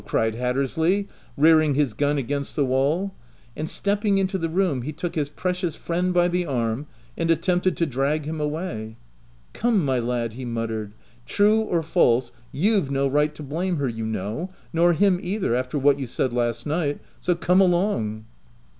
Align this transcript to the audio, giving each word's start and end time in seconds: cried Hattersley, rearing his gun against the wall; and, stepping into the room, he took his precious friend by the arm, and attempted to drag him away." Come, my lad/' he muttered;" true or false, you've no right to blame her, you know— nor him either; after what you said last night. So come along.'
cried 0.03 0.33
Hattersley, 0.33 1.07
rearing 1.37 1.75
his 1.75 1.93
gun 1.93 2.17
against 2.17 2.55
the 2.55 2.65
wall; 2.65 3.13
and, 3.55 3.69
stepping 3.69 4.17
into 4.17 4.39
the 4.39 4.49
room, 4.49 4.81
he 4.81 4.91
took 4.91 5.13
his 5.13 5.29
precious 5.29 5.75
friend 5.75 6.11
by 6.11 6.27
the 6.27 6.43
arm, 6.43 6.87
and 7.15 7.29
attempted 7.29 7.77
to 7.77 7.85
drag 7.85 8.25
him 8.25 8.41
away." 8.41 8.97
Come, 9.53 9.85
my 9.85 9.99
lad/' 9.99 10.33
he 10.33 10.43
muttered;" 10.43 10.95
true 11.37 11.59
or 11.61 11.83
false, 11.83 12.31
you've 12.51 12.89
no 12.89 13.07
right 13.07 13.35
to 13.35 13.43
blame 13.43 13.75
her, 13.75 13.87
you 13.87 14.07
know— 14.07 14.49
nor 14.73 14.93
him 14.93 15.19
either; 15.21 15.53
after 15.53 15.77
what 15.77 15.99
you 15.99 16.07
said 16.07 16.33
last 16.33 16.65
night. 16.65 16.99
So 17.19 17.35
come 17.35 17.61
along.' 17.61 18.25